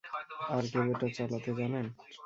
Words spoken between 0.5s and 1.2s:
আর কেউ এটা